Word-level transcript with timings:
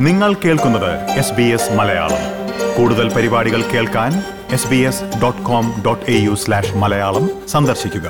നിങ്ങൾ 0.00 0.34
കേൾക്കുന്നത് 0.34 1.10
S 1.10 1.32
B 1.32 1.42
S 1.42 1.72
Malayalam. 1.72 2.22
കൂടുതൽ 2.76 3.14
പരിപാടികൾ 3.14 3.62
കേൾക്കാൻ 3.62 4.12
S 4.50 4.68
B 4.68 4.76
S 4.76 5.04
dot 5.22 5.42
com 5.42 5.82
dot 5.86 6.10
A 6.10 6.14
U 6.14 6.34
slash 6.34 6.76
Malayalam 6.76 7.48
സന്ദർശിക്കുക. 7.48 8.06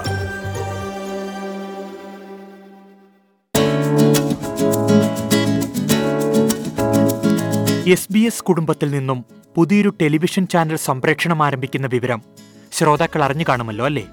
എസ് 7.88 8.12
ബി 8.12 8.18
എസ് 8.18 8.42
കുടുംബത്തിൽ 8.42 8.90
നിന്നും 8.90 9.24
പുതിയൊരു 9.56 9.92
ടെലിവിഷൻ 10.00 10.46
ചാനൽ 10.46 10.76
സംപ്രേഷണം 10.76 11.42
ആരംഭിക്കുന്ന 11.42 11.86
വിവരം 11.86 12.22
ശ്രോതാക്കൾ 12.72 13.22
അറിഞ്ഞു 13.22 13.44
കാണുമല്ലോ 13.48 13.84
അല്ലേ? 13.84 14.06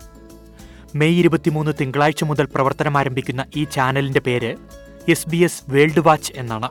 മെയ് 0.95 1.20
ഇരുപത്തിമൂന്ന് 1.20 1.71
തിങ്കളാഴ്ച 1.81 2.23
മുതൽ 2.23 2.48
പ്രവർത്തനം 2.55 2.98
ആരംഭിക്കുന്ന 2.98 3.45
ഈ 3.55 3.63
ചാനലിന്റെ 3.63 4.20
പേര് 4.20 4.55
S 5.09 5.30
B 5.30 5.38
S 5.38 5.63
World 5.70 5.99
Watch 5.99 6.34
എന്നാണ്. 6.35 6.70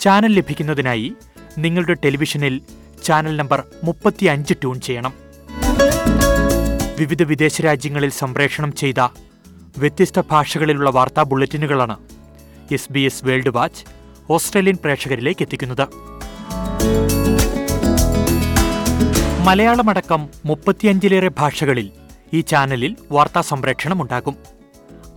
ചാനൽ 0.00 0.32
ലഭിക്കുന്നതിനായി 0.34 1.12
നിങ്ങളുടെ 1.58 1.94
ടെലിവിഷനിൽ 1.94 2.60
ചാനൽ 3.04 3.36
നമ്പർ 3.36 3.62
മുപ്പത്തിയഞ്ച് 3.84 4.54
ട്യൂൺ 4.54 4.80
ചെയ്യണം. 4.80 5.12
വിവിധ 6.98 7.22
വിദേശ 7.22 7.60
രാജ്യങ്ങളിൽ 7.60 8.10
സംപ്രേഷണം 8.10 8.72
ചെയ്ത 8.72 9.00
വ്യത്യസ്ത 9.78 10.20
ഭാഷകളിലുള്ള 10.30 10.90
വാർത്താ 10.90 11.22
ബുള്ളറ്റിനുകളാണ് 11.22 11.96
S 12.72 12.92
B 12.92 13.00
S 13.00 13.24
World 13.24 13.48
Watch 13.48 13.84
Australian 14.30 14.78
പ്രേക്ഷകരിലേക്ക് 14.84 15.42
എത്തിക്കുന്നത്. 15.42 15.88
മലയാളമടക്കം 19.44 20.28
മുപ്പത്തിയഞ്ചിലേറെ 20.46 21.30
ഭാഷകളിൽ 21.38 21.90
ഈ 22.34 22.40
ചാനലിൽ 22.40 22.96
വാർത്താ 23.10 23.40
സംപ്രേഷണം 23.40 24.02
ഉണ്ടാകും. 24.02 24.36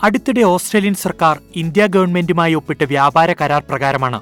അടുത്തിടെ 0.03 0.41
ഓസ്ട്രേലിയൻ 0.41 0.93
സർക്കാർ 0.93 1.39
ഇന്ത്യ 1.55 1.87
ഗവൺമെന്റുമായി 1.87 2.53
ഒപ്പിട്ട 2.53 2.83
വ്യാപാര 2.83 3.33
കരാർ 3.33 3.61
പ്രകാരമാണ് 3.69 4.21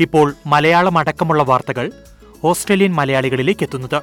ഇപ്പോൾ 0.00 0.34
മലയാളം 0.46 0.98
അടക്കമുള്ള 0.98 1.42
വാർത്തകൾ 1.42 1.92
ഓസ്ട്രേലിയൻ 2.44 2.92
മലയാളികളിലേക്ക് 2.92 3.64
എത്തുന്നത്. 3.64 4.02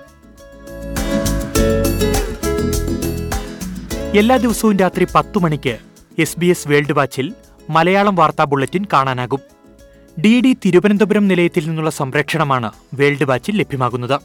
എല്ലാ 4.17 4.37
ദിവസവും 4.37 4.77
രാത്രി 4.77 5.07
പത്തു 5.15 5.39
മണിക്ക് 5.39 5.77
എസ് 6.19 6.39
ബി 6.39 6.45
എസ് 6.45 6.67
വേൾഡ് 6.67 6.91
വാച്ചിൽ 6.91 7.33
മലയാളം 7.69 8.15
വാർത്താ 8.15 8.43
ബുള്ളറ്റിൻ 8.43 8.85
കാണാനാകും. 8.93 9.39
ഡി 10.21 10.41
ഡി 10.41 10.57
തിരുവനന്തപുരം 10.65 11.27
നിലയത്തിൽ 11.27 11.67
നിന്നുള്ള 11.67 11.89
സംപ്രേഷണമാണ് 11.89 12.71
വേൾഡ് 12.93 13.23
വാച്ചിൽ 13.23 13.57
ലഭ്യമാകുന്നത്. 13.57 14.19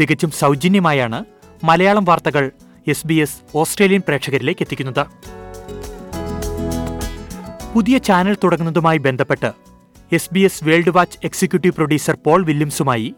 തികച്ചും 0.00 0.30
സൗജന്യമായാണ് 0.30 1.24
മലയാളം 1.64 2.04
വാർത്തകൾ 2.04 2.50
എസ് 2.88 3.06
ബി 3.06 3.14
എസ് 3.14 3.36
ഓസ്ട്രേലിയൻ 3.54 4.02
പ്രേക്ഷകരിലേക്ക് 4.08 4.62
എത്തിക്കുന്നത്. 4.62 5.06
പുതിയ 7.74 7.98
ചാനൽ 7.98 8.36
തുടങ്ങുന്നതുമായി 8.44 8.98
ബന്ധപ്പെട്ട് 8.98 9.52
S 10.17 10.31
B 10.35 10.41
S 10.47 10.63
world 10.69 10.93
watch 10.97 11.19
executive 11.27 11.75
producer 11.79 12.15
Paul 12.27 12.41
വില്യംസുമായി 12.49 13.09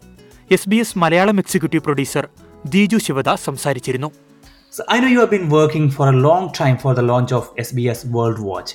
S 0.56 0.68
B 0.68 0.78
S 0.84 0.98
Malayalam 1.04 1.38
executive 1.42 1.84
producer 1.88 2.26
Deeju 2.76 3.00
Sivadas 3.08 3.46
സംസാരിച്ചിരുന്നു 3.50 4.10
So 4.76 4.82
I 4.88 4.98
know 5.00 5.10
you 5.14 5.20
have 5.20 5.30
been 5.30 5.50
working 5.50 5.84
for 5.88 6.06
a 6.08 6.16
long 6.28 6.44
time 6.52 6.76
for 6.78 6.92
the 6.98 7.02
launch 7.10 7.32
of 7.38 7.42
SBS 7.64 8.00
World 8.14 8.38
Watch. 8.40 8.70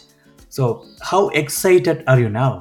So 0.50 0.86
how 1.09 1.20
excited 1.42 1.98
are 2.08 2.18
you 2.18 2.30
now? 2.30 2.52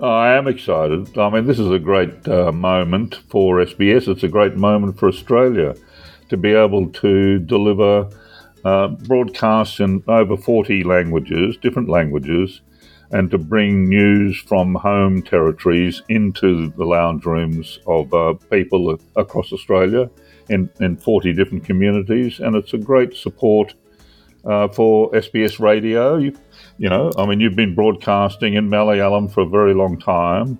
I 0.00 0.36
am 0.36 0.46
excited. 0.46 1.18
I 1.18 1.30
mean, 1.30 1.46
this 1.46 1.58
is 1.58 1.70
a 1.70 1.78
great 1.78 2.28
uh, 2.28 2.52
moment 2.52 3.16
for 3.28 3.64
SBS. 3.64 4.06
It's 4.06 4.22
a 4.22 4.28
great 4.28 4.56
moment 4.56 4.98
for 4.98 5.08
Australia 5.08 5.74
to 6.30 6.36
be 6.36 6.52
able 6.54 6.88
to 7.02 7.38
deliver 7.54 8.10
uh, 8.64 8.88
broadcasts 8.88 9.80
in 9.80 10.02
over 10.06 10.36
40 10.36 10.84
languages, 10.84 11.56
different 11.56 11.88
languages, 11.88 12.60
and 13.11 13.31
to 13.31 13.37
bring 13.37 13.89
news 13.89 14.39
from 14.39 14.75
home 14.75 15.21
territories 15.21 16.01
into 16.09 16.69
the 16.71 16.85
lounge 16.85 17.25
rooms 17.25 17.79
of 17.87 18.13
uh, 18.13 18.33
people 18.51 18.99
across 19.15 19.51
Australia 19.51 20.09
in, 20.49 20.69
in 20.79 20.95
40 20.95 21.33
different 21.33 21.63
communities. 21.63 22.39
And 22.39 22.55
it's 22.55 22.73
a 22.73 22.77
great 22.77 23.15
support 23.15 23.73
uh, 24.45 24.67
for 24.67 25.11
SBS 25.11 25.59
radio. 25.59 26.17
You, 26.17 26.37
you 26.77 26.89
know, 26.89 27.11
I 27.17 27.25
mean, 27.25 27.39
you've 27.39 27.55
been 27.55 27.75
broadcasting 27.75 28.53
in 28.53 28.69
Malayalam 28.69 29.31
for 29.31 29.41
a 29.41 29.49
very 29.49 29.73
long 29.73 29.99
time, 29.99 30.59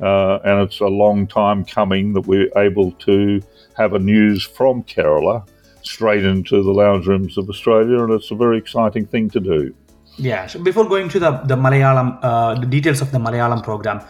uh, 0.00 0.38
and 0.44 0.60
it's 0.60 0.80
a 0.80 0.86
long 0.86 1.26
time 1.26 1.64
coming 1.64 2.12
that 2.14 2.22
we're 2.22 2.50
able 2.56 2.92
to 2.92 3.42
have 3.76 3.94
a 3.94 3.98
news 3.98 4.42
from 4.42 4.82
Kerala 4.84 5.46
straight 5.82 6.24
into 6.24 6.62
the 6.62 6.70
lounge 6.70 7.06
rooms 7.06 7.38
of 7.38 7.48
Australia, 7.48 8.02
and 8.02 8.12
it's 8.12 8.30
a 8.30 8.34
very 8.34 8.58
exciting 8.58 9.06
thing 9.06 9.28
to 9.30 9.40
do. 9.40 9.74
Yeah. 10.16 10.46
So 10.46 10.62
before 10.62 10.88
going 10.88 11.08
to 11.10 11.18
the 11.18 11.30
the 11.46 11.56
Malayalam, 11.56 12.18
uh, 12.22 12.60
the 12.60 12.66
details 12.66 13.00
of 13.00 13.10
the 13.12 13.18
Malayalam 13.18 13.62
program, 13.62 14.00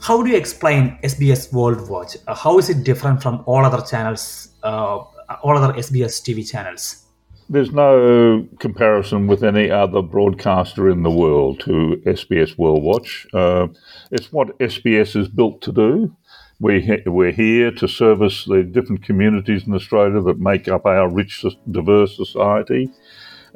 how 0.00 0.22
do 0.22 0.30
you 0.30 0.36
explain 0.36 0.98
SBS 1.02 1.52
World 1.52 1.88
Watch? 1.88 2.16
Uh, 2.26 2.34
how 2.34 2.58
is 2.58 2.70
it 2.70 2.84
different 2.84 3.22
from 3.22 3.42
all 3.46 3.64
other 3.64 3.82
channels, 3.82 4.48
uh, 4.62 4.98
all 5.42 5.56
other 5.56 5.72
SBS 5.74 6.22
TV 6.22 6.48
channels? 6.48 7.04
There's 7.50 7.72
no 7.72 8.46
comparison 8.60 9.26
with 9.26 9.42
any 9.42 9.70
other 9.70 10.02
broadcaster 10.02 10.88
in 10.88 11.02
the 11.02 11.10
world 11.10 11.58
to 11.60 12.00
SBS 12.06 12.56
World 12.56 12.84
Watch. 12.84 13.26
Uh, 13.34 13.66
it's 14.12 14.32
what 14.32 14.56
SBS 14.60 15.16
is 15.16 15.28
built 15.28 15.60
to 15.62 15.72
do. 15.72 16.16
We 16.60 17.02
we're 17.06 17.32
here 17.32 17.72
to 17.72 17.88
service 17.88 18.44
the 18.44 18.62
different 18.62 19.02
communities 19.02 19.66
in 19.66 19.74
Australia 19.74 20.20
that 20.22 20.38
make 20.38 20.68
up 20.68 20.86
our 20.86 21.10
rich, 21.12 21.44
diverse 21.70 22.16
society, 22.16 22.88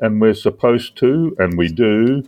and 0.05 0.21
we're 0.21 0.35
supposed 0.35 0.97
to, 0.99 1.35
and 1.39 1.57
we 1.57 1.69
do, 1.69 2.23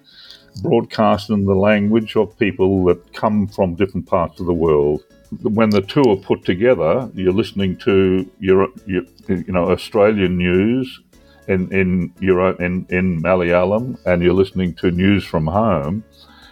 broadcast 0.62 1.28
in 1.28 1.44
the 1.44 1.54
language 1.54 2.16
of 2.16 2.38
people 2.38 2.86
that 2.86 3.12
come 3.12 3.46
from 3.46 3.74
different 3.74 4.06
parts 4.06 4.40
of 4.40 4.46
the 4.46 4.54
world. 4.54 5.04
When 5.42 5.70
the 5.70 5.82
two 5.82 6.02
are 6.08 6.16
put 6.16 6.44
together, 6.44 7.10
you're 7.14 7.34
listening 7.34 7.76
to 7.78 8.28
your, 8.40 8.68
your 8.86 9.02
you 9.28 9.52
know 9.52 9.70
Australian 9.70 10.38
news 10.38 11.00
in 11.48 11.70
in 11.72 12.14
your 12.20 12.52
in 12.62 12.86
in 12.88 13.22
Malayalam, 13.22 13.98
and 14.06 14.22
you're 14.22 14.40
listening 14.42 14.72
to 14.76 14.90
news 14.90 15.24
from 15.24 15.46
home. 15.46 16.04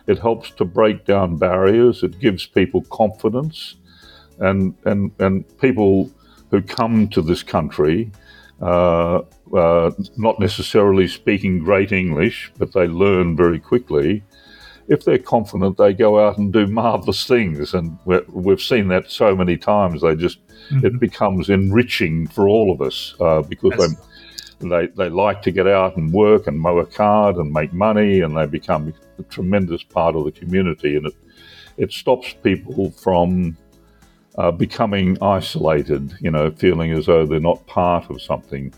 It 0.06 0.18
helps 0.18 0.50
to 0.58 0.64
break 0.66 1.06
down 1.06 1.38
barriers. 1.38 2.02
It 2.02 2.18
gives 2.18 2.44
people 2.46 2.82
confidence, 2.90 3.76
and 4.40 4.74
and 4.84 5.12
and 5.18 5.34
people 5.58 6.10
who 6.50 6.60
come 6.60 7.08
to 7.08 7.22
this 7.22 7.42
country, 7.42 8.10
uh, 8.60 9.20
uh, 9.54 9.90
not 10.16 10.38
necessarily 10.40 11.06
speaking 11.08 11.58
great 11.58 11.92
English, 11.92 12.52
but 12.58 12.72
they 12.72 12.86
learn 12.86 13.36
very 13.36 13.58
quickly. 13.58 14.22
If 14.88 15.04
they're 15.04 15.18
confident, 15.18 15.78
they 15.78 15.94
go 15.94 16.18
out 16.26 16.36
and 16.38 16.52
do 16.52 16.66
marvelous 16.66 17.26
things, 17.26 17.72
and 17.74 17.98
we- 18.04 18.20
we've 18.28 18.60
seen 18.60 18.88
that 18.88 19.10
so 19.10 19.34
many 19.34 19.56
times. 19.56 20.02
They 20.02 20.14
just 20.14 20.38
it 20.82 20.98
becomes 21.00 21.50
enriching 21.50 22.26
for 22.26 22.48
all 22.48 22.70
of 22.72 22.80
us 22.80 23.14
uh, 23.20 23.42
because 23.42 23.72
Yes. 23.78 23.96
they 24.60 24.68
they 24.68 24.86
they 24.96 25.08
like 25.10 25.42
to 25.42 25.50
get 25.50 25.66
out 25.66 25.96
and 25.96 26.12
work 26.12 26.46
and 26.46 26.58
mow 26.58 26.78
a 26.78 26.86
card 26.86 27.36
and 27.36 27.50
make 27.52 27.72
money, 27.72 28.20
and 28.20 28.36
they 28.36 28.46
become 28.46 28.92
a 29.18 29.22
tremendous 29.24 29.82
part 29.82 30.14
of 30.16 30.24
the 30.24 30.32
community, 30.32 30.96
and 30.96 31.06
it 31.06 31.14
it 31.76 31.92
stops 31.92 32.34
people 32.42 32.90
from 32.92 33.56
uh, 34.38 34.50
becoming 34.50 35.16
isolated, 35.22 36.14
you 36.20 36.30
know, 36.30 36.50
feeling 36.50 36.92
as 36.92 37.06
though 37.06 37.26
they're 37.26 37.40
not 37.40 37.64
part 37.66 38.10
of 38.10 38.20
something. 38.20 38.72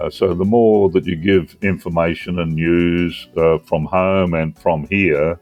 Uh, 0.00 0.10
so 0.10 0.34
the 0.34 0.44
more 0.44 0.90
that 0.90 1.06
you 1.06 1.16
give 1.16 1.56
information 1.62 2.38
and 2.40 2.54
news 2.54 3.28
uh, 3.36 3.58
from 3.58 3.84
home 3.86 4.34
and 4.34 4.58
from 4.58 4.86
here, 4.88 5.38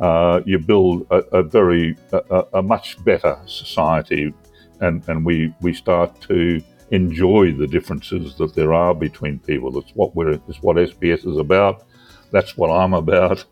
uh, 0.00 0.40
you 0.46 0.58
build 0.58 1.06
a, 1.10 1.16
a 1.38 1.42
very 1.42 1.96
a, 2.12 2.44
a- 2.54 2.62
much 2.62 3.02
better 3.04 3.38
society, 3.46 4.32
and 4.80 5.06
and 5.08 5.24
we 5.24 5.52
we 5.60 5.72
start 5.72 6.20
to 6.20 6.62
enjoy 6.90 7.52
the 7.52 7.66
differences 7.66 8.36
that 8.36 8.54
there 8.54 8.72
are 8.72 8.94
between 8.94 9.38
people. 9.40 9.76
It's 9.78 9.90
what 9.94 10.14
we're 10.14 10.40
it's 10.48 10.62
what 10.62 10.76
SBS 10.76 11.26
is 11.26 11.36
about. 11.36 11.84
That's 12.30 12.56
what 12.56 12.70
I'm 12.70 12.94
about, 12.94 13.44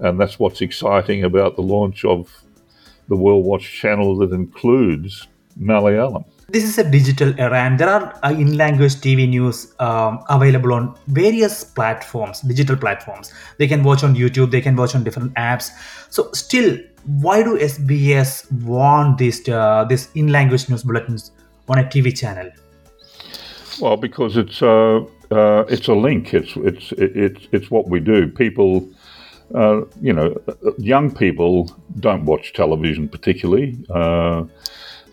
and 0.00 0.20
that's 0.20 0.38
what's 0.38 0.60
exciting 0.60 1.24
about 1.24 1.56
the 1.56 1.62
launch 1.62 2.04
of 2.04 2.28
the 3.08 3.16
World 3.16 3.44
Watch 3.44 3.72
channel 3.72 4.16
that 4.18 4.32
includes 4.32 5.26
Malayalam. 5.60 6.24
This 6.48 6.64
is 6.64 6.78
a 6.78 6.88
digital 6.88 7.32
era, 7.38 7.58
and 7.62 7.80
there 7.80 7.88
are 7.88 8.14
uh, 8.22 8.30
in-language 8.30 8.96
TV 8.96 9.26
news 9.28 9.74
um, 9.80 10.22
available 10.28 10.74
on 10.74 10.94
various 11.06 11.64
platforms, 11.64 12.40
digital 12.42 12.76
platforms. 12.76 13.32
They 13.58 13.66
can 13.66 13.82
watch 13.82 14.04
on 14.04 14.14
YouTube, 14.14 14.50
they 14.50 14.60
can 14.60 14.76
watch 14.76 14.94
on 14.94 15.04
different 15.04 15.32
apps. 15.34 15.70
So, 16.10 16.30
still, 16.32 16.78
why 17.06 17.42
do 17.42 17.58
SBS 17.58 18.50
want 18.62 19.18
this 19.18 19.48
uh, 19.48 19.84
this 19.88 20.10
in-language 20.14 20.68
news 20.68 20.82
bulletins 20.82 21.32
on 21.68 21.78
a 21.78 21.84
TV 21.84 22.16
channel? 22.16 22.50
Well, 23.80 23.96
because 23.96 24.36
it's 24.36 24.62
uh, 24.62 25.00
uh, 25.30 25.64
it's 25.68 25.88
a 25.88 25.94
link. 25.94 26.34
It's 26.34 26.56
it's 26.56 26.92
it's 26.92 27.48
it's 27.52 27.70
what 27.70 27.88
we 27.88 28.00
do. 28.00 28.28
People, 28.28 28.88
uh, 29.54 29.82
you 30.00 30.12
know, 30.12 30.40
young 30.78 31.14
people 31.14 31.70
don't 32.00 32.24
watch 32.24 32.52
television 32.52 33.08
particularly. 33.08 33.78
Uh, 33.90 34.44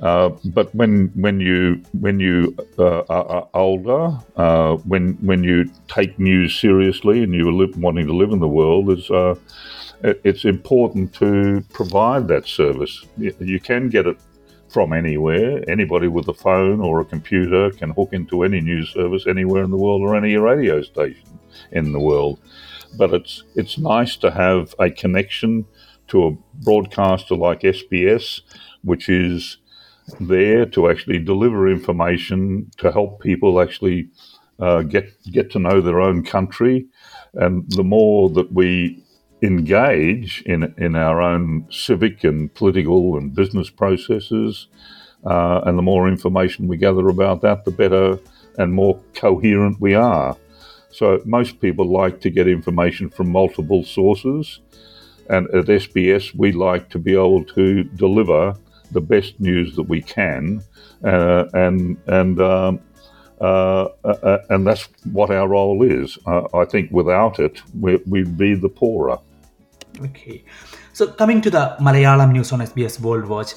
uh, 0.01 0.29
but 0.45 0.73
when 0.73 1.11
when 1.15 1.39
you 1.39 1.79
when 1.99 2.19
you 2.19 2.55
uh, 2.79 3.01
are, 3.01 3.25
are 3.25 3.49
older, 3.53 4.17
uh, 4.35 4.75
when 4.77 5.13
when 5.21 5.43
you 5.43 5.69
take 5.87 6.17
news 6.17 6.59
seriously 6.59 7.23
and 7.23 7.35
you're 7.35 7.53
li- 7.53 7.73
wanting 7.77 8.07
to 8.07 8.13
live 8.13 8.31
in 8.31 8.39
the 8.39 8.47
world, 8.47 8.89
it's 10.03 10.45
important 10.45 11.13
to 11.13 11.63
provide 11.71 12.27
that 12.27 12.47
service. 12.47 13.05
You 13.17 13.59
can 13.59 13.89
get 13.89 14.07
it 14.07 14.17
from 14.69 14.93
anywhere. 14.93 15.63
Anybody 15.69 16.07
with 16.07 16.27
a 16.29 16.33
phone 16.33 16.79
or 16.79 17.01
a 17.01 17.05
computer 17.05 17.69
can 17.71 17.91
hook 17.91 18.09
into 18.13 18.43
any 18.43 18.61
news 18.61 18.89
service 18.89 19.27
anywhere 19.27 19.63
in 19.63 19.69
the 19.69 19.77
world 19.77 20.01
or 20.01 20.15
any 20.15 20.35
radio 20.37 20.81
station 20.81 21.29
in 21.71 21.91
the 21.91 21.99
world. 21.99 22.39
But 22.97 23.13
it's 23.13 23.43
it's 23.55 23.77
nice 23.77 24.15
to 24.17 24.31
have 24.31 24.75
a 24.79 24.89
connection 24.91 25.65
to 26.07 26.27
a 26.27 26.31
broadcaster 26.63 27.35
like 27.35 27.61
SBS, 27.61 28.41
which 28.83 29.09
is 29.09 29.57
there 30.19 30.65
to 30.65 30.89
actually 30.89 31.19
deliver 31.19 31.69
information 31.69 32.69
to 32.77 32.91
help 32.91 33.21
people 33.21 33.61
actually 33.61 34.09
uh, 34.59 34.81
get 34.81 35.11
get 35.31 35.51
to 35.51 35.59
know 35.59 35.81
their 35.81 36.01
own 36.01 36.23
country, 36.23 36.85
and 37.33 37.69
the 37.71 37.83
more 37.83 38.29
that 38.29 38.51
we 38.53 39.03
engage 39.41 40.43
in 40.45 40.73
in 40.77 40.95
our 40.95 41.21
own 41.21 41.65
civic 41.71 42.23
and 42.23 42.53
political 42.53 43.17
and 43.17 43.33
business 43.33 43.69
processes, 43.69 44.67
uh, 45.25 45.61
and 45.65 45.77
the 45.77 45.83
more 45.83 46.07
information 46.07 46.67
we 46.67 46.77
gather 46.77 47.07
about 47.07 47.41
that, 47.41 47.65
the 47.65 47.71
better 47.71 48.19
and 48.57 48.73
more 48.73 48.99
coherent 49.15 49.79
we 49.79 49.95
are. 49.95 50.35
So 50.91 51.21
most 51.25 51.61
people 51.61 51.85
like 51.85 52.19
to 52.21 52.29
get 52.29 52.47
information 52.47 53.09
from 53.09 53.31
multiple 53.31 53.83
sources, 53.83 54.59
and 55.29 55.47
at 55.53 55.65
SBS 55.65 56.35
we 56.35 56.51
like 56.51 56.89
to 56.89 56.99
be 56.99 57.13
able 57.13 57.43
to 57.45 57.83
deliver 57.83 58.55
the 58.91 59.01
best 59.01 59.39
news 59.39 59.75
that 59.75 59.83
we 59.83 60.01
can, 60.01 60.61
uh, 61.03 61.45
and 61.53 61.97
and 62.07 62.41
um, 62.41 62.79
uh, 63.41 63.87
uh, 64.03 64.37
and 64.49 64.67
that's 64.67 64.87
what 65.11 65.31
our 65.31 65.47
role 65.47 65.81
is. 65.81 66.17
Uh, 66.27 66.43
I 66.53 66.65
think 66.65 66.91
without 66.91 67.39
it, 67.39 67.61
we, 67.79 67.95
we'd 68.05 68.37
be 68.37 68.53
the 68.53 68.69
poorer. 68.69 69.17
Okay. 69.99 70.43
So 70.93 71.07
coming 71.07 71.41
to 71.41 71.49
the 71.49 71.75
Malayalam 71.79 72.33
news 72.33 72.51
on 72.51 72.59
SBS 72.59 72.99
World 72.99 73.25
Watch, 73.25 73.55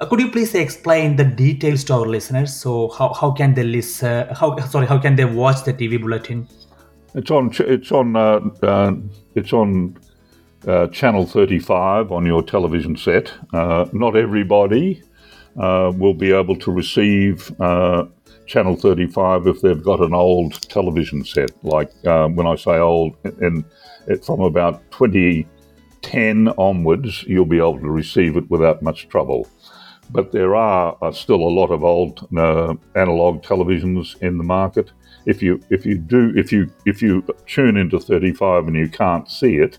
uh, 0.00 0.06
could 0.06 0.18
you 0.18 0.30
please 0.30 0.54
explain 0.54 1.14
the 1.14 1.24
details 1.24 1.84
to 1.84 1.94
our 1.94 2.06
listeners? 2.06 2.54
So 2.54 2.88
how, 2.88 3.12
how 3.12 3.30
can 3.30 3.54
they 3.54 3.62
listen? 3.62 4.26
How 4.34 4.56
sorry, 4.66 4.86
how 4.86 4.98
can 4.98 5.14
they 5.14 5.26
watch 5.26 5.62
the 5.64 5.74
TV 5.74 6.00
bulletin? 6.00 6.48
It's 7.14 7.30
on. 7.30 7.50
It's 7.58 7.90
on. 7.90 8.16
Uh, 8.16 8.40
uh, 8.62 8.94
it's 9.34 9.52
on 9.52 9.98
uh, 10.66 10.86
channel 10.88 11.26
thirty-five 11.26 12.12
on 12.12 12.24
your 12.24 12.42
television 12.42 12.96
set. 12.96 13.32
Uh, 13.52 13.86
not 13.92 14.16
everybody 14.16 15.02
uh, 15.58 15.92
will 15.96 16.14
be 16.14 16.32
able 16.32 16.56
to 16.56 16.70
receive 16.70 17.52
uh, 17.60 18.06
channel 18.46 18.76
thirty-five 18.76 19.46
if 19.48 19.60
they've 19.60 19.82
got 19.82 20.00
an 20.00 20.14
old 20.14 20.60
television 20.68 21.24
set. 21.24 21.50
Like 21.64 21.90
when 22.02 22.46
I 22.46 22.54
say 22.54 22.78
old, 22.78 23.16
and 23.24 23.64
from 24.24 24.40
about 24.40 24.88
twenty 24.92 25.48
ten 26.02 26.48
onwards, 26.56 27.24
you'll 27.24 27.44
be 27.44 27.58
able 27.58 27.80
to 27.80 27.90
receive 27.90 28.36
it 28.36 28.48
without 28.50 28.82
much 28.82 29.08
trouble. 29.08 29.48
But 30.12 30.32
there 30.32 30.56
are 30.56 30.96
still 31.12 31.42
a 31.42 31.54
lot 31.60 31.70
of 31.70 31.84
old 31.84 32.26
analog 32.32 33.42
televisions 33.42 34.20
in 34.20 34.38
the 34.38 34.44
market. 34.44 34.90
If 35.26 35.42
you 35.42 35.60
if 35.70 35.84
you 35.86 35.98
do 35.98 36.32
if 36.36 36.50
you 36.50 36.72
if 36.86 37.02
you 37.02 37.24
tune 37.46 37.76
into 37.76 38.00
35 38.00 38.68
and 38.68 38.76
you 38.76 38.88
can't 38.88 39.30
see 39.30 39.56
it 39.56 39.78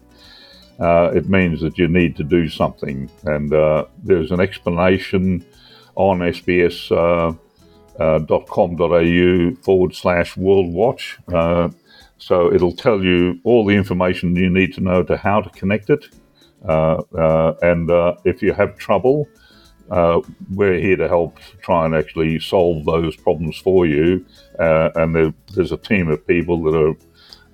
uh, 0.81 1.12
it 1.13 1.30
means 1.30 1.62
that 1.62 1.78
you 1.78 1.88
need 1.88 2.16
to 2.18 2.24
do 2.24 2.50
something. 2.50 3.10
And 3.25 3.54
uh, 3.54 3.86
there's 4.04 4.31
an 4.31 4.39
explanation 4.39 5.45
on 5.95 6.19
sbs.com.au 6.19 7.38
uh, 8.00 9.56
forward 9.62 9.95
slash 9.95 10.36
world 10.38 10.74
watch. 10.74 11.19
Uh, 11.31 11.69
so 12.18 12.51
it'll 12.51 12.75
tell 12.75 13.04
you 13.04 13.39
all 13.44 13.63
the 13.66 13.75
information 13.75 14.36
you 14.36 14.50
need 14.50 14.74
to 14.74 14.81
know 14.81 15.04
to 15.04 15.18
how 15.18 15.42
to 15.42 15.50
connect 15.51 15.92
it. 15.92 16.06
Uh, 16.68 17.01
uh, 17.16 17.54
and 17.62 17.89
if 18.25 18.42
you 18.42 18.54
have 18.54 18.75
trouble 18.77 19.27
uh, 19.92 20.22
we're 20.56 20.80
here 20.80 20.96
to 20.96 21.08
help 21.08 21.38
try 21.62 21.86
and 21.86 21.94
actually 21.94 22.40
solve 22.40 22.86
those 22.86 23.16
problems 23.18 23.58
for 23.58 23.86
you. 23.86 24.26
Uh, 24.58 24.90
and 24.96 25.14
there, 25.14 25.34
there's 25.54 25.74
a 25.74 25.78
team 25.78 26.08
of 26.10 26.26
people 26.26 26.64
that 26.64 26.76
are, 26.76 26.96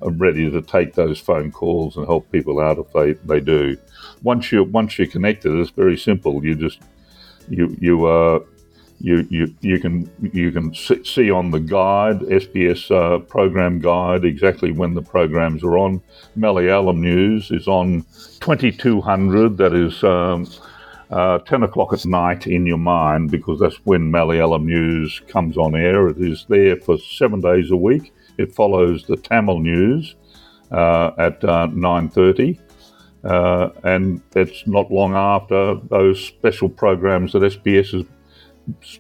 are, 0.08 0.12
ready 0.12 0.50
to 0.52 0.62
take 0.62 0.94
those 0.94 1.20
phone 1.20 1.52
calls 1.52 1.98
and 1.98 2.06
help 2.06 2.32
people 2.32 2.60
out 2.60 2.78
if 2.78 2.94
they, 2.94 3.14
they 3.26 3.40
do. 3.40 3.76
Once 4.22 4.52
you 4.52 4.64
once 4.64 5.00
you're 5.00 5.08
connected, 5.08 5.52
it's 5.60 5.72
very 5.72 5.98
simple. 5.98 6.46
You 6.46 6.54
just 6.54 6.80
you 7.50 7.76
you 7.80 8.06
uh, 8.06 8.40
you, 9.00 9.28
you 9.32 9.56
you 9.62 9.80
can 9.80 10.10
you 10.34 10.52
can 10.52 10.76
see 10.76 11.32
on 11.32 11.50
the 11.50 11.60
guide 11.60 12.20
SBS 12.20 12.92
uh, 12.92 13.18
program 13.20 13.80
guide 13.80 14.26
exactly 14.26 14.72
when 14.72 14.94
the 14.94 15.02
programs 15.02 15.64
are 15.64 15.78
on. 15.78 16.04
Malayalam 16.38 17.00
News 17.00 17.50
is 17.50 17.68
on 17.68 18.06
2200. 18.42 19.58
That 19.58 19.74
is. 19.74 20.04
Um, 20.04 20.48
uh, 21.10 21.40
10 21.40 21.64
o'clock 21.64 21.94
at 21.94 22.06
night 22.06 22.48
in 22.48 22.66
your 22.66 22.78
mind 22.78 23.32
because 23.32 23.60
that's 23.60 23.78
when 23.86 24.12
Malayalam 24.12 24.66
news 24.66 25.22
comes 25.28 25.58
on 25.58 25.76
air. 25.76 26.10
It 26.10 26.18
is 26.18 26.46
there 26.50 26.76
for 26.76 26.98
seven 26.98 27.42
days 27.42 27.72
a 27.72 27.78
week. 27.78 28.14
It 28.38 28.54
follows 28.54 29.06
the 29.06 29.18
Tamil 29.18 29.60
news 29.60 30.16
uh, 30.72 31.12
at 31.18 31.44
uh, 31.44 31.68
9.30 31.68 32.60
uh, 33.24 33.70
and 33.84 34.22
it's 34.36 34.66
not 34.68 34.92
long 34.92 35.14
after 35.16 35.76
those 35.90 36.24
special 36.24 36.70
programs 36.70 37.34
that 37.34 37.42
SBS's 37.42 38.06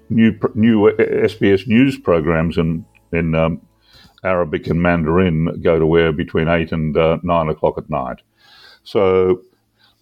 new 0.10 0.38
new 0.56 0.92
SBS 0.92 1.68
news 1.68 1.98
programs 1.98 2.58
in 2.58 2.86
in 3.14 3.36
um, 3.36 3.62
Arabic 4.24 4.68
and 4.68 4.82
Mandarin 4.82 5.62
go 5.62 5.80
to 5.80 5.98
air 5.98 6.12
between 6.12 6.48
eight 6.48 6.72
and 6.72 6.98
uh, 6.98 7.18
nine 7.24 7.48
o'clock 7.48 7.78
at 7.78 7.90
night. 7.90 8.22
So 8.84 9.42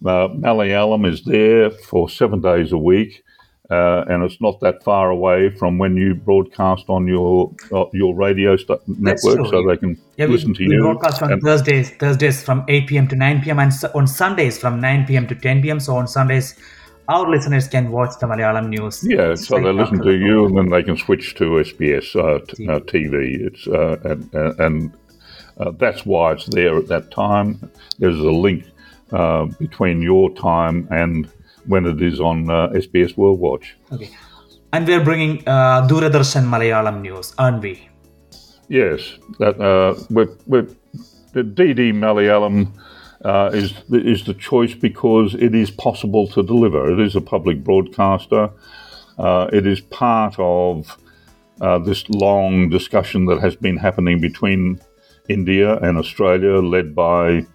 uh, 0.04 0.28
Malayalam 0.28 1.10
is 1.10 1.22
there 1.22 1.70
for 1.70 2.08
seven 2.08 2.40
days 2.40 2.72
a 2.72 2.78
week, 2.78 3.24
uh, 3.70 4.04
and 4.08 4.22
it's 4.22 4.40
not 4.40 4.60
that 4.60 4.82
far 4.84 5.10
away 5.10 5.50
from 5.50 5.78
when 5.78 5.96
you 5.96 6.14
broadcast 6.14 6.84
on 6.88 7.06
your 7.08 7.52
uh, 7.72 7.86
your 7.92 8.14
radio 8.14 8.56
st- 8.56 8.80
network, 8.86 9.46
so 9.46 9.66
they 9.66 9.76
can 9.76 9.98
yeah, 10.16 10.26
listen 10.26 10.50
we, 10.50 10.54
to 10.54 10.68
we 10.68 10.74
you. 10.74 10.82
broadcast 10.82 11.22
on 11.22 11.40
Thursdays, 11.40 11.90
Thursdays 11.90 12.42
from 12.42 12.64
8 12.68 12.86
p.m. 12.86 13.08
to 13.08 13.16
9 13.16 13.42
p.m. 13.42 13.58
and 13.58 13.72
on 13.94 14.06
Sundays 14.06 14.58
from 14.58 14.80
9 14.80 15.06
p.m. 15.06 15.26
to 15.26 15.34
10 15.34 15.62
p.m. 15.62 15.80
So 15.80 15.96
on 15.96 16.06
Sundays, 16.06 16.54
our 17.08 17.28
listeners 17.28 17.66
can 17.66 17.90
watch 17.90 18.18
the 18.20 18.26
Malayalam 18.26 18.68
news. 18.68 19.02
Yeah, 19.02 19.34
so 19.34 19.58
they 19.58 19.72
listen 19.72 19.98
to 19.98 20.04
the 20.04 20.12
you, 20.12 20.46
and 20.46 20.56
then 20.56 20.68
they 20.68 20.82
can 20.82 20.96
switch 20.96 21.34
to 21.36 21.44
SBS 21.44 22.14
uh, 22.14 22.44
t- 22.46 22.68
uh, 22.68 22.80
TV. 22.80 23.46
It's 23.46 23.66
uh, 23.66 23.96
and 24.04 24.60
and 24.60 24.92
uh, 25.58 25.70
that's 25.72 26.04
why 26.04 26.32
it's 26.32 26.46
there 26.46 26.76
at 26.76 26.88
that 26.88 27.10
time. 27.10 27.70
There's 27.98 28.18
a 28.18 28.30
link 28.30 28.64
uh, 29.12 29.46
between 29.58 30.02
your 30.02 30.30
time 30.34 30.88
and 30.90 31.28
when 31.66 31.86
it 31.86 32.00
is 32.02 32.20
on 32.20 32.50
uh, 32.50 32.68
SBS 32.68 33.16
World 33.16 33.40
Watch. 33.40 33.76
Okay. 33.92 34.10
And 34.72 34.86
we're 34.86 35.04
bringing 35.04 35.42
uh, 35.46 35.86
Doordarshan 35.88 36.46
Malayalam 36.46 37.00
news, 37.00 37.34
aren't 37.38 37.62
we? 37.62 37.88
Yes, 38.68 39.18
that 39.38 39.60
uh, 39.60 39.94
we're, 40.10 40.28
we're, 40.46 40.68
the 41.32 41.42
DD 41.42 41.92
Malayalam 41.92 42.72
uh, 43.24 43.50
is 43.52 43.74
is 43.90 44.24
the 44.24 44.34
choice 44.34 44.74
because 44.74 45.34
it 45.34 45.54
is 45.54 45.70
possible 45.70 46.26
to 46.28 46.42
deliver. 46.42 46.90
It 46.92 47.00
is 47.00 47.16
a 47.16 47.20
public 47.20 47.62
broadcaster. 47.64 48.50
Uh, 49.18 49.48
it 49.52 49.66
is 49.66 49.80
part 49.80 50.34
of 50.38 50.96
uh, 51.60 51.78
this 51.78 52.08
long 52.10 52.68
discussion 52.68 53.26
that 53.26 53.40
has 53.40 53.56
been 53.56 53.76
happening 53.76 54.20
between 54.20 54.80
India 55.28 55.78
and 55.78 55.96
Australia, 55.96 56.60
led 56.60 56.94
by 56.94 57.46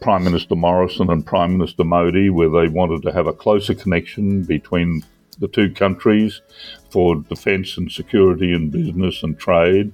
Prime 0.00 0.24
Minister 0.24 0.54
Morrison 0.54 1.10
and 1.10 1.24
Prime 1.26 1.52
Minister 1.58 1.84
Modi, 1.84 2.30
where 2.30 2.50
they 2.50 2.68
wanted 2.68 3.02
to 3.02 3.12
have 3.12 3.26
a 3.26 3.32
closer 3.32 3.74
connection 3.74 4.42
between 4.42 5.02
the 5.38 5.48
two 5.48 5.72
countries 5.72 6.40
for 6.90 7.16
defence 7.16 7.76
and 7.76 7.90
security 7.90 8.52
and 8.52 8.70
business 8.70 9.22
and 9.22 9.38
trade, 9.38 9.92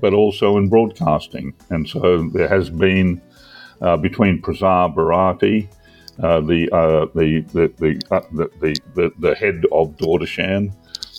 but 0.00 0.12
also 0.14 0.56
in 0.58 0.68
broadcasting. 0.68 1.54
And 1.70 1.88
so 1.88 2.28
there 2.28 2.48
has 2.48 2.70
been 2.70 3.20
uh, 3.80 3.96
between 3.96 4.42
Prasar 4.42 4.94
Bharati, 4.94 5.68
uh, 6.22 6.40
the, 6.40 6.70
uh, 6.70 7.06
the 7.14 7.40
the 7.52 7.72
the, 7.78 8.02
uh, 8.10 8.20
the 8.32 8.76
the 8.94 9.12
the 9.18 9.34
head 9.34 9.64
of 9.72 9.96
Doordarshan, 9.96 10.72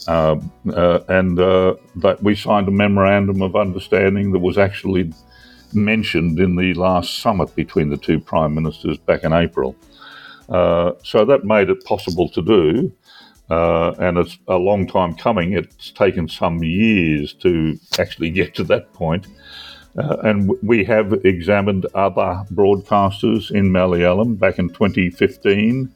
uh, 0.07 0.37
uh, 0.73 0.99
and 1.09 1.39
uh, 1.39 1.75
that 1.97 2.23
we 2.23 2.35
signed 2.35 2.67
a 2.67 2.71
memorandum 2.71 3.41
of 3.41 3.55
understanding 3.55 4.31
that 4.31 4.39
was 4.39 4.57
actually 4.57 5.13
mentioned 5.73 6.39
in 6.39 6.55
the 6.55 6.73
last 6.73 7.19
summit 7.19 7.55
between 7.55 7.89
the 7.89 7.97
two 7.97 8.19
prime 8.19 8.53
ministers 8.53 8.97
back 8.97 9.23
in 9.23 9.33
April. 9.33 9.75
Uh, 10.49 10.93
so 11.03 11.25
that 11.25 11.43
made 11.43 11.69
it 11.69 11.83
possible 11.83 12.29
to 12.29 12.41
do, 12.41 12.91
uh, 13.49 13.91
and 13.99 14.17
it's 14.17 14.37
a 14.47 14.55
long 14.55 14.87
time 14.87 15.13
coming. 15.13 15.53
It's 15.53 15.91
taken 15.91 16.27
some 16.27 16.63
years 16.63 17.33
to 17.35 17.77
actually 17.99 18.29
get 18.29 18.55
to 18.55 18.63
that 18.65 18.93
point. 18.93 19.27
Uh, 19.97 20.17
and 20.23 20.51
we 20.61 20.83
have 20.83 21.11
examined 21.25 21.85
other 21.95 22.43
broadcasters 22.53 23.49
in 23.51 23.71
Malayalam 23.71 24.37
back 24.37 24.59
in 24.59 24.69
2015. 24.69 25.91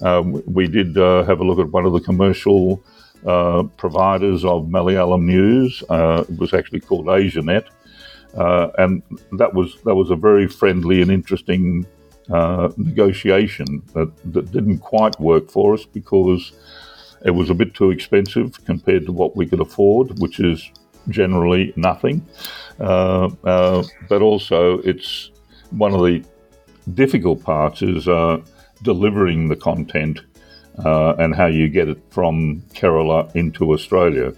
Uh, 0.00 0.22
we 0.46 0.66
did 0.66 0.96
uh, 0.96 1.24
have 1.24 1.40
a 1.40 1.44
look 1.44 1.58
at 1.58 1.70
one 1.70 1.84
of 1.84 1.92
the 1.92 2.00
commercial 2.00 2.82
uh, 3.26 3.62
providers 3.76 4.44
of 4.44 4.64
Malayalam 4.64 5.24
news. 5.24 5.82
Uh, 5.88 6.24
it 6.28 6.38
was 6.38 6.54
actually 6.54 6.80
called 6.80 7.06
AsiaNet, 7.06 7.66
uh, 8.36 8.68
and 8.78 9.02
that 9.32 9.52
was 9.54 9.76
that 9.84 9.94
was 9.94 10.10
a 10.10 10.16
very 10.16 10.46
friendly 10.46 11.02
and 11.02 11.10
interesting 11.10 11.86
uh, 12.30 12.70
negotiation 12.76 13.82
that, 13.92 14.10
that 14.32 14.50
didn't 14.50 14.78
quite 14.78 15.18
work 15.20 15.50
for 15.50 15.74
us 15.74 15.84
because 15.84 16.52
it 17.24 17.30
was 17.30 17.50
a 17.50 17.54
bit 17.54 17.74
too 17.74 17.90
expensive 17.90 18.64
compared 18.64 19.06
to 19.06 19.12
what 19.12 19.36
we 19.36 19.46
could 19.46 19.60
afford, 19.60 20.18
which 20.20 20.40
is 20.40 20.70
generally 21.08 21.72
nothing. 21.76 22.26
Uh, 22.80 23.28
uh, 23.44 23.82
but 24.08 24.22
also, 24.22 24.78
it's 24.80 25.30
one 25.70 25.92
of 25.92 26.00
the 26.00 26.24
difficult 26.94 27.42
parts 27.42 27.82
is 27.82 28.08
uh, 28.08 28.38
delivering 28.82 29.48
the 29.48 29.56
content 29.56 30.20
uh, 30.84 31.14
and 31.18 31.34
how 31.34 31.46
you 31.46 31.68
get 31.68 31.88
it 31.88 32.00
from 32.10 32.62
Kerala 32.74 33.34
into 33.34 33.72
Australia. 33.72 34.32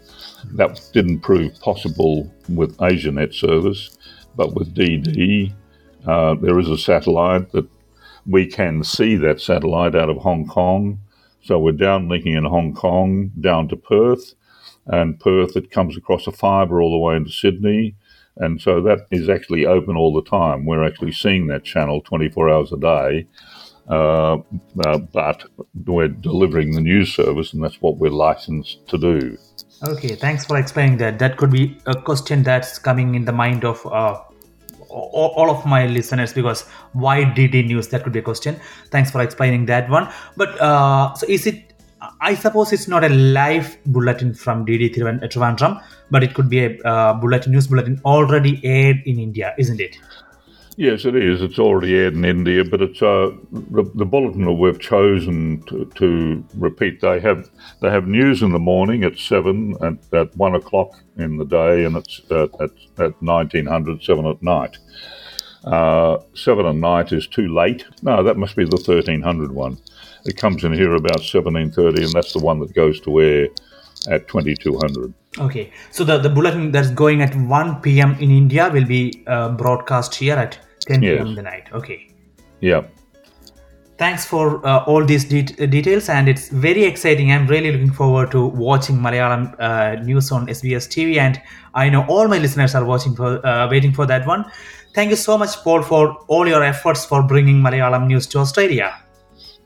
That 0.52 0.80
didn't 0.92 1.20
prove 1.20 1.58
possible 1.60 2.32
with 2.48 2.76
AsiaNet 2.78 3.34
service, 3.34 3.96
but 4.36 4.54
with 4.54 4.74
DD, 4.74 5.52
uh, 6.06 6.34
there 6.34 6.58
is 6.58 6.68
a 6.68 6.78
satellite 6.78 7.52
that 7.52 7.68
we 8.26 8.46
can 8.46 8.82
see 8.84 9.16
that 9.16 9.40
satellite 9.40 9.94
out 9.94 10.10
of 10.10 10.18
Hong 10.18 10.46
Kong. 10.46 11.00
So 11.42 11.58
we're 11.58 11.72
downlinking 11.72 12.36
in 12.36 12.44
Hong 12.44 12.74
Kong 12.74 13.30
down 13.40 13.68
to 13.68 13.76
Perth, 13.76 14.34
and 14.86 15.18
Perth 15.18 15.56
it 15.56 15.70
comes 15.70 15.96
across 15.96 16.26
a 16.26 16.32
fibre 16.32 16.82
all 16.82 16.92
the 16.92 16.98
way 16.98 17.16
into 17.16 17.30
Sydney. 17.30 17.94
And 18.36 18.60
so 18.60 18.82
that 18.82 19.06
is 19.10 19.28
actually 19.30 19.64
open 19.64 19.96
all 19.96 20.12
the 20.12 20.28
time. 20.28 20.66
We're 20.66 20.84
actually 20.84 21.12
seeing 21.12 21.46
that 21.46 21.64
channel 21.64 22.02
24 22.02 22.50
hours 22.50 22.72
a 22.72 22.76
day. 22.76 23.26
Uh, 23.88 24.38
uh, 24.84 24.98
but 24.98 25.44
we're 25.86 26.08
delivering 26.08 26.72
the 26.72 26.80
news 26.80 27.14
service, 27.14 27.52
and 27.52 27.62
that's 27.62 27.80
what 27.80 27.98
we're 27.98 28.10
licensed 28.10 28.86
to 28.88 28.98
do. 28.98 29.38
Okay, 29.86 30.14
thanks 30.16 30.44
for 30.44 30.56
explaining 30.56 30.96
that. 30.98 31.18
That 31.18 31.36
could 31.36 31.50
be 31.50 31.78
a 31.86 31.94
question 31.94 32.42
that's 32.42 32.78
coming 32.78 33.14
in 33.14 33.24
the 33.24 33.32
mind 33.32 33.64
of 33.64 33.84
uh, 33.86 34.20
all, 34.88 35.50
of 35.50 35.64
my 35.66 35.86
listeners 35.86 36.32
because 36.32 36.62
why 36.92 37.24
DD 37.24 37.66
News? 37.66 37.88
That 37.88 38.02
could 38.02 38.12
be 38.12 38.20
a 38.20 38.22
question. 38.22 38.58
Thanks 38.90 39.10
for 39.10 39.20
explaining 39.20 39.66
that 39.66 39.88
one. 39.90 40.08
But 40.36 40.60
uh, 40.60 41.14
so 41.14 41.26
is 41.28 41.46
it? 41.46 41.62
I 42.20 42.34
suppose 42.34 42.72
it's 42.72 42.88
not 42.88 43.04
a 43.04 43.08
live 43.08 43.76
bulletin 43.86 44.34
from 44.34 44.66
DD 44.66 44.94
Trivandrum, 44.94 45.82
but 46.10 46.22
it 46.22 46.34
could 46.34 46.48
be 46.48 46.64
a 46.64 46.78
uh, 46.82 47.14
bulletin, 47.14 47.52
news 47.52 47.66
bulletin 47.66 48.00
already 48.04 48.60
aired 48.64 49.02
in 49.06 49.18
India, 49.18 49.54
isn't 49.58 49.80
it? 49.80 49.96
Yes, 50.76 51.06
it 51.06 51.16
is. 51.16 51.40
It's 51.40 51.58
already 51.58 51.94
aired 51.94 52.12
in 52.12 52.24
India, 52.26 52.62
but 52.62 52.82
it's 52.82 53.00
uh, 53.00 53.30
the, 53.50 53.90
the 53.94 54.04
bulletin 54.04 54.44
that 54.44 54.52
we've 54.52 54.78
chosen 54.78 55.62
to, 55.68 55.86
to 55.94 56.44
repeat. 56.54 57.00
They 57.00 57.18
have 57.20 57.48
they 57.80 57.88
have 57.88 58.06
news 58.06 58.42
in 58.42 58.52
the 58.52 58.58
morning 58.58 59.02
at 59.02 59.18
seven 59.18 59.74
at, 59.80 60.14
at 60.14 60.36
one 60.36 60.54
o'clock 60.54 60.90
in 61.16 61.38
the 61.38 61.46
day, 61.46 61.84
and 61.84 61.96
it's 61.96 62.20
at, 62.30 62.50
at, 62.60 62.70
at 62.98 63.22
1900, 63.22 64.02
seven 64.02 64.26
at 64.26 64.42
night. 64.42 64.76
Uh, 65.64 66.18
seven 66.34 66.66
at 66.66 66.74
night 66.74 67.10
is 67.10 67.26
too 67.26 67.54
late. 67.54 67.86
No, 68.02 68.22
that 68.22 68.36
must 68.36 68.54
be 68.54 68.64
the 68.64 68.76
1300 68.76 69.52
one. 69.52 69.78
It 70.26 70.36
comes 70.36 70.62
in 70.62 70.74
here 70.74 70.94
about 70.94 71.20
1730, 71.20 72.04
and 72.04 72.12
that's 72.12 72.34
the 72.34 72.38
one 72.38 72.60
that 72.60 72.74
goes 72.74 73.00
to 73.00 73.22
air 73.22 73.48
at 74.10 74.28
2200. 74.28 75.14
Okay, 75.38 75.72
so 75.90 76.04
the, 76.04 76.18
the 76.18 76.28
bulletin 76.28 76.70
that's 76.70 76.90
going 76.90 77.22
at 77.22 77.34
1 77.34 77.80
p.m. 77.80 78.14
in 78.20 78.30
India 78.30 78.68
will 78.70 78.84
be 78.84 79.24
uh, 79.26 79.50
broadcast 79.50 80.14
here 80.14 80.36
at 80.36 80.58
10 80.86 81.00
p.m. 81.00 81.26
In 81.28 81.34
the 81.34 81.42
night. 81.42 81.68
Okay. 81.72 82.08
Yeah. 82.60 82.82
Thanks 83.98 84.26
for 84.26 84.64
uh, 84.66 84.84
all 84.84 85.04
these 85.06 85.24
det- 85.24 85.70
details, 85.70 86.10
and 86.10 86.28
it's 86.28 86.48
very 86.50 86.84
exciting. 86.84 87.32
I'm 87.32 87.46
really 87.46 87.72
looking 87.72 87.92
forward 87.92 88.30
to 88.32 88.46
watching 88.46 88.96
Malayalam 88.96 89.56
uh, 89.58 90.02
news 90.02 90.30
on 90.30 90.46
SBS 90.48 90.86
TV, 90.86 91.16
and 91.16 91.40
I 91.74 91.88
know 91.88 92.04
all 92.06 92.28
my 92.28 92.38
listeners 92.38 92.74
are 92.74 92.84
watching 92.84 93.16
for, 93.16 93.44
uh, 93.46 93.70
waiting 93.70 93.94
for 93.94 94.04
that 94.04 94.26
one. 94.26 94.44
Thank 94.94 95.10
you 95.10 95.16
so 95.16 95.38
much, 95.38 95.56
Paul, 95.64 95.82
for 95.82 96.14
all 96.28 96.46
your 96.46 96.62
efforts 96.62 97.06
for 97.06 97.22
bringing 97.22 97.62
Malayalam 97.62 98.06
news 98.06 98.26
to 98.28 98.38
Australia. 98.38 98.94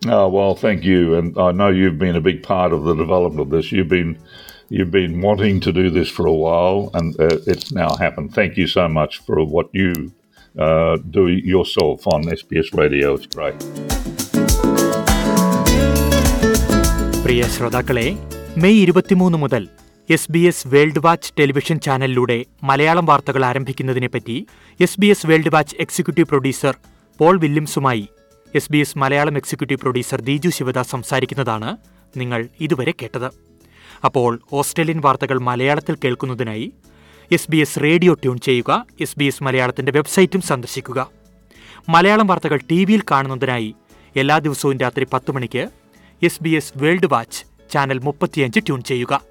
Oh 0.07 0.29
well, 0.29 0.55
thank 0.55 0.85
you, 0.85 1.17
and 1.17 1.37
I 1.37 1.51
know 1.51 1.69
you've 1.69 1.99
been 1.99 2.17
a 2.17 2.21
big 2.21 2.43
part 2.45 2.73
of 2.73 2.85
the 2.85 2.95
development 2.95 3.41
of 3.41 3.51
this. 3.51 3.73
You've 3.73 3.89
been 3.89 4.17
you've 4.69 4.93
been 4.93 5.21
wanting 5.21 5.59
to 5.61 5.73
do 5.73 5.91
this 5.91 6.09
for 6.09 6.27
a 6.27 6.33
while, 6.33 6.91
and 6.95 7.19
uh, 7.21 7.39
it's 7.47 7.73
now 7.73 7.97
happened. 7.97 8.33
Thank 8.33 8.57
you 8.57 8.69
so 8.69 8.89
much 8.89 9.19
for 9.19 9.45
what 9.45 9.69
you 9.73 10.13
uh, 10.55 10.97
do 11.09 11.23
yourself 11.29 12.07
on 12.07 12.23
SBS 12.33 12.69
Radio. 12.75 13.15
It's 13.15 13.29
great. 13.29 13.59
പ്രിയ 17.23 17.43
ശ്രോതാക്കളെ 17.55 18.05
May 18.57 18.79
ഇരുപത്തിമൂന്ന് 18.83 19.39
മുതൽ 19.39 19.63
S 20.09 20.31
B 20.31 20.43
S 20.47 20.69
World 20.69 21.03
Watch 21.05 21.33
television 21.39 21.77
ചാനലിലൂടെ 21.79 22.37
മലയാളം 22.63 23.07
വാർത്തകൾ 23.07 23.43
ആരംഭിക്കുന്നതിനെപ്പറ്റി 23.45 24.37
S 24.81 24.99
B 25.01 25.09
S 25.09 25.27
World 25.27 25.53
Watch 25.55 25.77
executive 25.81 26.29
producer 26.29 26.75
Paul 27.21 27.37
വില്യംസുമായി 27.37 28.05
S 28.55 28.71
B 28.73 28.79
S 28.79 28.99
Malayalam 28.99 29.37
executive 29.37 29.81
producer 29.81 30.21
Deeju 30.21 30.51
Sivadas 30.59 30.91
സംസാരിക്കുന്നതാണ് 30.91 31.71
നിങ്ങൾ 32.15 32.41
ഇതുവരെ 32.61 32.95
കേട്ടത് 33.03 33.29
അപ്പോൾ 34.05 34.31
ഓസ്ട്രേലിയൻ 34.53 35.01
വാർത്തകൾ 35.01 35.39
മലയാളത്തിൽ 35.49 35.97
കേൾക്കുന്നതിനായി 36.05 36.67
S 37.33 37.51
B 37.51 37.57
S 37.57 37.81
radio 37.83 38.15
tune 38.15 38.39
ചെയ്യുക 38.39 38.87
എസ് 39.01 39.15
ബി 39.19 39.25
എസ് 39.25 39.43
മലയാളത്തിന്റെ 39.43 39.93
വെബ്സൈറ്റും 39.93 40.41
സന്ദർശിക്കുക. 40.41 41.11
മലയാളം 41.89 42.27
വാർത്തകൾ 42.27 42.61
ടി 42.71 42.85
വിയിൽ 42.85 43.03
കാണുന്നതിനായി 43.11 43.75
എല്ലാ 44.17 44.39
ദിവസവും 44.39 44.79
രാത്രി 44.79 45.07
പത്ത് 45.13 45.33
മണിക്ക് 45.33 45.69
S 46.23 46.43
B 46.43 46.51
S 46.51 46.73
World 46.77 47.07
Watch 47.07 47.45
channel 47.73 47.99
മുപ്പത്തിയഞ്ച് 47.99 48.61
ട്യൂൺ 48.61 48.83
ചെയ്യുക. 48.83 49.23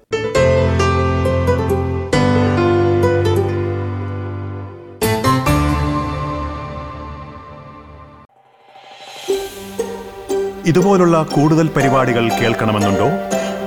ഇതുപോലുള്ള 10.66 11.22
കൂടുതൽ 11.22 11.68
പരിപാടികൾ 11.68 12.28
കേൾക്കണമെന്നുണ്ടോ? 12.28 13.39